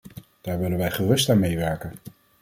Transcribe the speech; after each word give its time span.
Daar 0.41 0.59
willen 0.59 0.77
wij 0.77 0.91
gerust 0.91 1.29
aan 1.29 1.39
meewerken. 1.39 1.91